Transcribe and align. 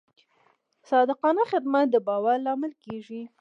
صادقانه 0.89 1.43
خدمت 1.51 1.85
د 1.91 1.95
باور 2.07 2.35
لامل 2.45 2.73
کېږي. 2.83 3.21